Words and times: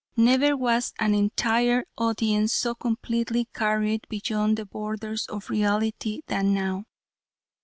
Never 0.17 0.57
was 0.57 0.93
an 0.97 1.13
entire 1.13 1.85
audience 1.95 2.53
so 2.53 2.73
completely 2.73 3.45
carried 3.53 4.07
beyond 4.09 4.57
the 4.57 4.65
borders 4.65 5.27
of 5.27 5.51
reality 5.51 6.21
than 6.25 6.55
now. 6.55 6.85